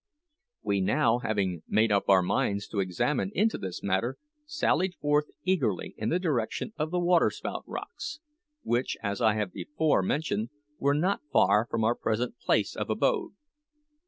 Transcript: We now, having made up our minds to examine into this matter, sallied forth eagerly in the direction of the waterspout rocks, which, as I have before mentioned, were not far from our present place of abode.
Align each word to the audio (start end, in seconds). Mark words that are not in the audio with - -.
We 0.63 0.81
now, 0.81 1.19
having 1.19 1.61
made 1.67 1.91
up 1.91 2.09
our 2.09 2.23
minds 2.23 2.67
to 2.69 2.79
examine 2.79 3.29
into 3.35 3.59
this 3.59 3.83
matter, 3.83 4.17
sallied 4.47 4.95
forth 4.95 5.27
eagerly 5.43 5.93
in 5.95 6.09
the 6.09 6.17
direction 6.17 6.73
of 6.75 6.89
the 6.89 6.97
waterspout 6.97 7.63
rocks, 7.67 8.19
which, 8.63 8.97
as 9.03 9.21
I 9.21 9.35
have 9.35 9.53
before 9.53 10.01
mentioned, 10.01 10.49
were 10.79 10.95
not 10.95 11.21
far 11.31 11.67
from 11.69 11.83
our 11.83 11.93
present 11.93 12.39
place 12.39 12.75
of 12.75 12.89
abode. 12.89 13.33